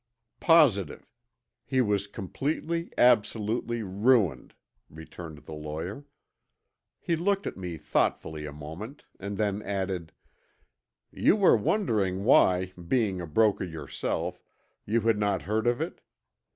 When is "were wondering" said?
11.35-12.23